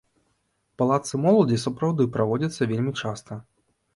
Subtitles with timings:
[0.81, 3.39] Палацы моладзі сапраўды праводзяцца вельмі часта.